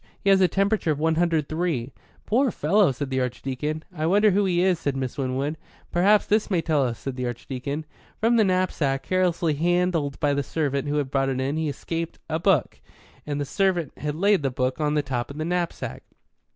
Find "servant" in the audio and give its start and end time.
10.41-10.87, 13.45-13.95